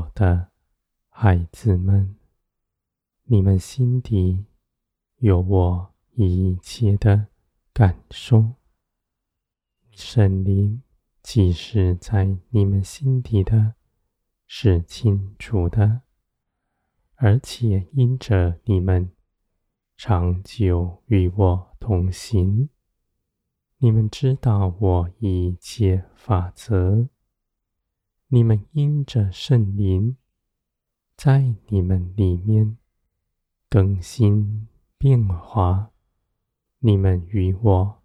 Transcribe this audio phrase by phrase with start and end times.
[0.00, 0.48] 我的
[1.10, 2.16] 孩子们，
[3.24, 4.46] 你们心底
[5.16, 7.26] 有我一切的
[7.74, 8.54] 感受。
[9.90, 10.82] 圣灵
[11.22, 13.74] 其实在你们心底的，
[14.46, 16.00] 是清楚的，
[17.16, 19.10] 而且因着你们
[19.98, 22.70] 长久与我同行，
[23.76, 27.06] 你们知道我一切法则。
[28.32, 30.16] 你们因着圣灵
[31.16, 32.76] 在你们里面
[33.68, 35.90] 更新变化，
[36.78, 38.02] 你们与我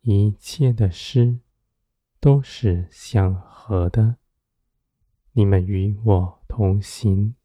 [0.00, 1.38] 一切的事
[2.18, 4.16] 都是相合的。
[5.30, 7.36] 你们与我同行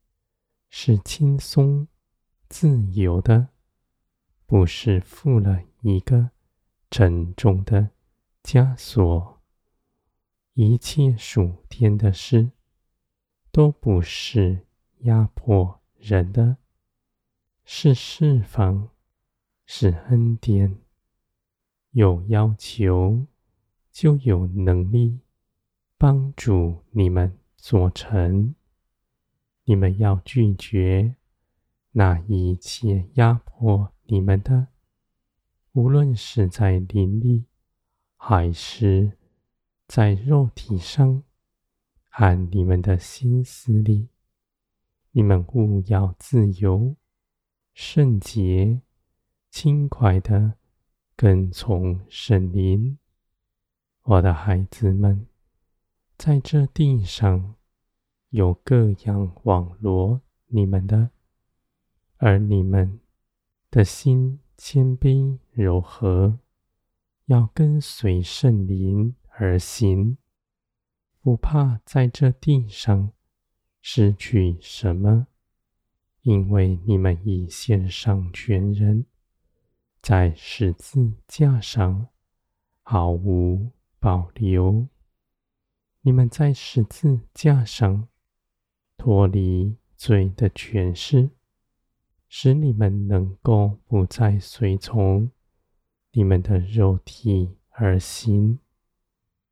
[0.71, 1.87] 是轻松
[2.49, 3.49] 自由的，
[4.47, 6.31] 不是负了一个
[6.89, 7.91] 沉重的
[8.41, 9.36] 枷锁。
[10.59, 12.49] 一切属天的事，
[13.51, 14.65] 都不是
[15.01, 16.57] 压迫人的，
[17.63, 18.89] 是释放，
[19.67, 20.79] 是恩典。
[21.91, 23.27] 有要求，
[23.91, 25.19] 就有能力
[25.95, 28.55] 帮助你们做成。
[29.65, 31.17] 你们要拒绝
[31.91, 34.69] 那一切压迫你们的，
[35.73, 37.45] 无论是在灵里，
[38.15, 39.16] 还是。
[39.87, 41.23] 在肉体上
[42.09, 44.09] 和你们的心思里，
[45.11, 46.97] 你们务要自由、
[47.73, 48.81] 圣洁、
[49.49, 50.55] 轻快的
[51.15, 52.97] 跟从圣灵。
[54.03, 55.25] 我的孩子们，
[56.17, 57.55] 在这地上
[58.31, 61.11] 有各样网罗你们的，
[62.17, 62.99] 而你们
[63.71, 66.39] 的心谦卑柔和，
[67.27, 69.15] 要跟随圣灵。
[69.39, 70.17] 而行，
[71.21, 73.11] 不怕在这地上
[73.83, 75.27] 失去什么，
[76.23, 79.05] 因为你们已献上全人，
[80.01, 82.07] 在十字架上
[82.81, 84.87] 毫无保留。
[86.01, 88.07] 你们在十字架上
[88.97, 91.29] 脱离罪的权势，
[92.27, 95.29] 使你们能够不再随从
[96.13, 98.57] 你们的肉体而行。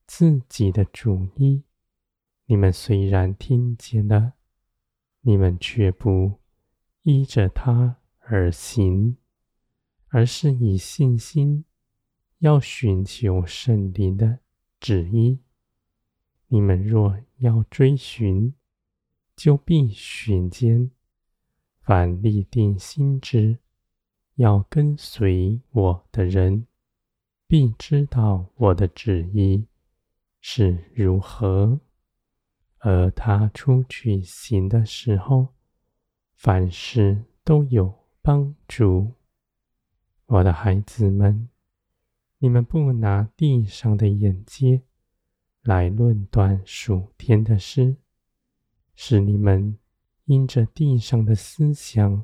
[0.07, 1.63] 自己的主意，
[2.45, 4.33] 你们虽然听见了，
[5.21, 6.39] 你们却不
[7.01, 9.17] 依着他而行，
[10.09, 11.65] 而是以信心
[12.39, 14.39] 要寻求圣灵的
[14.79, 15.39] 旨意。
[16.47, 18.53] 你们若要追寻，
[19.35, 20.91] 就必寻见。
[21.81, 23.59] 凡立定心志
[24.35, 26.65] 要跟随我的人，
[27.47, 29.65] 必知道我的旨意。
[30.47, 31.79] 是如何？
[32.77, 35.55] 而他出去行的时候，
[36.35, 39.13] 凡事都有帮助。
[40.27, 41.49] 我的孩子们，
[42.37, 44.83] 你们不拿地上的眼界
[45.63, 47.97] 来论断属天的事，
[48.93, 49.79] 是你们
[50.25, 52.23] 因着地上的思想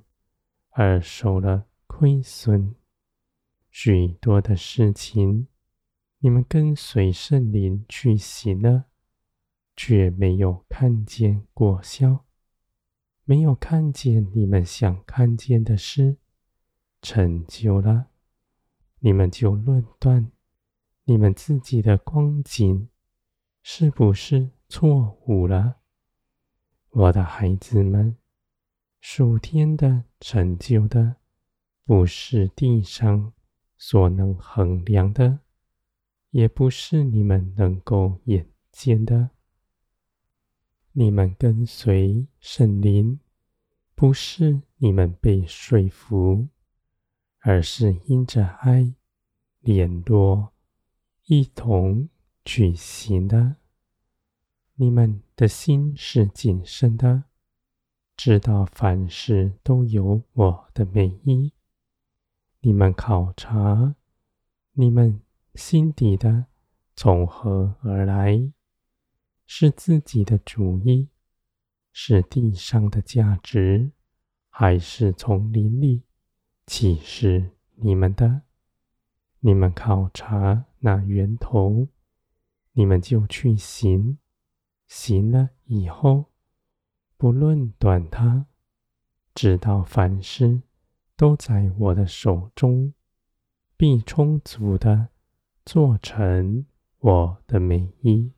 [0.70, 2.76] 而受了亏损。
[3.72, 5.48] 许多的事情。
[6.24, 8.86] 你们跟随圣灵去行了，
[9.76, 12.26] 却没有看见果效，
[13.24, 16.18] 没有看见你们想看见的事？
[17.02, 18.12] 成就了，
[19.00, 20.32] 你们就论断？
[21.06, 22.88] 你们自己的光景？
[23.64, 25.78] 是不是错误了？
[26.92, 28.16] 我的孩子们，
[29.00, 31.16] 属天的成就的，
[31.84, 33.34] 不是地上
[33.76, 35.40] 所能衡量的。
[36.31, 39.29] 也不是你们能够眼见的。
[40.93, 43.19] 你们跟随圣灵，
[43.95, 46.47] 不是你们被说服，
[47.39, 48.93] 而是因着爱
[49.59, 50.53] 联络，
[51.25, 52.09] 一同
[52.43, 53.57] 举行的。
[54.75, 57.25] 你们的心是谨慎的，
[58.16, 61.51] 知道凡事都有我的美意。
[62.61, 63.95] 你们考察，
[64.72, 65.22] 你们。
[65.56, 66.46] 心底的
[66.96, 68.52] 从何而来？
[69.46, 71.09] 是自己的主意，
[71.92, 73.92] 是地上的价值，
[74.50, 76.03] 还是从林里
[76.66, 78.44] 启示你们的？
[79.42, 81.90] 你们考察那源头，
[82.74, 84.18] 你们就去行。
[84.88, 86.32] 行了以后，
[87.18, 88.46] 不论短它，
[89.34, 90.62] 直到凡事
[91.18, 92.94] 都在我的手中，
[93.76, 95.09] 必充足的。
[95.66, 96.66] 做成
[96.99, 98.31] 我的美意，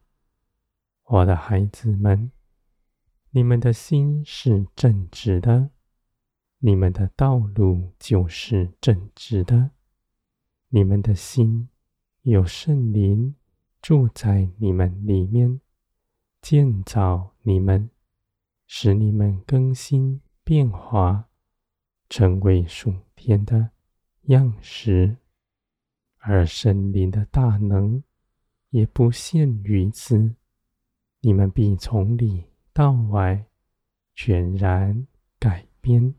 [1.05, 2.31] 我的孩子们，
[3.31, 5.69] 你们的心是正直的，
[6.59, 9.71] 你们的道路就是正直的。
[10.69, 11.69] 你们的心
[12.23, 13.35] 有圣灵
[13.81, 15.61] 住在你们里面，
[16.41, 17.89] 建造你们，
[18.67, 21.29] 使你们更新变化，
[22.09, 23.71] 成为属天的
[24.23, 25.17] 样式。
[26.25, 28.01] 而圣灵的大能
[28.69, 30.33] 也不限于此，
[31.19, 33.45] 你们必从里到外
[34.15, 35.05] 全然
[35.37, 36.15] 改变，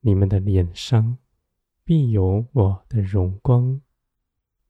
[0.00, 1.16] 你们的脸上
[1.84, 3.80] 必有我的荣光，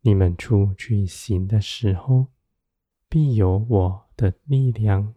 [0.02, 2.28] 你们出去行的时候，
[3.08, 5.14] 必有我的力量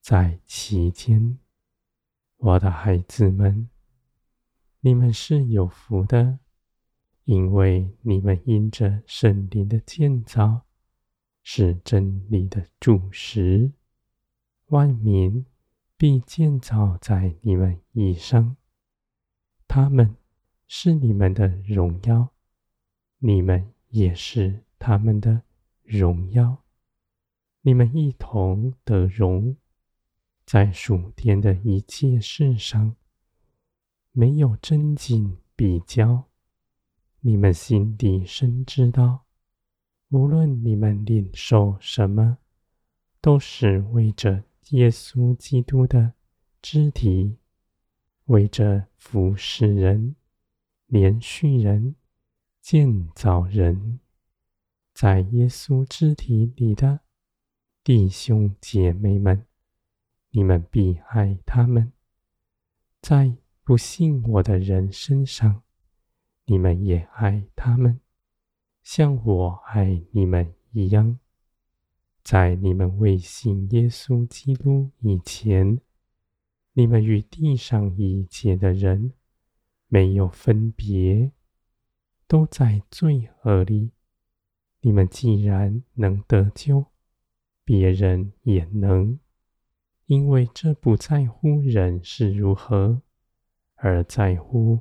[0.00, 1.38] 在其间。
[2.38, 3.68] 我的孩子们，
[4.80, 6.38] 你们是有福的。
[7.30, 10.62] 因为你们因着圣灵的建造，
[11.44, 13.70] 是真理的柱石，
[14.66, 15.46] 万民
[15.96, 18.56] 必建造在你们以上。
[19.68, 20.16] 他们
[20.66, 22.30] 是你们的荣耀，
[23.18, 25.42] 你们也是他们的
[25.84, 26.64] 荣耀。
[27.60, 29.56] 你们一同得荣，
[30.44, 32.96] 在属天的一切事上，
[34.10, 36.29] 没有争竞比较。
[37.22, 39.26] 你们心底深知道，
[40.08, 42.38] 无论你们领受什么，
[43.20, 46.14] 都是为着耶稣基督的
[46.62, 47.36] 肢体，
[48.24, 50.16] 为着服侍人、
[50.86, 51.94] 连续人、
[52.62, 54.00] 建造人，
[54.94, 57.00] 在耶稣肢体里的
[57.84, 59.46] 弟兄姐妹们，
[60.30, 61.92] 你们必爱他们，
[63.02, 65.62] 在不信我的人身上。
[66.50, 68.00] 你们也爱他们，
[68.82, 71.20] 像我爱你们一样。
[72.24, 75.78] 在你们未信耶稣基督以前，
[76.72, 79.12] 你们与地上一切的人
[79.86, 81.30] 没有分别，
[82.26, 83.92] 都在罪恶里。
[84.80, 86.86] 你们既然能得救，
[87.64, 89.20] 别人也能，
[90.06, 93.02] 因为这不在乎人是如何，
[93.76, 94.80] 而在乎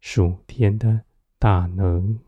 [0.00, 1.04] 属天的
[1.40, 2.18] 大能。